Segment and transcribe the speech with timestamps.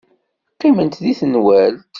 [0.53, 1.81] Qqiment deg tenwalt.